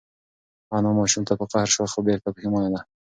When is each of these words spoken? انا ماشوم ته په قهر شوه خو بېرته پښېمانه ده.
انا 0.75 0.89
ماشوم 0.97 1.23
ته 1.27 1.33
په 1.39 1.45
قهر 1.51 1.67
شوه 1.75 1.87
خو 1.91 1.99
بېرته 2.07 2.29
پښېمانه 2.35 2.69
ده. 2.73 2.81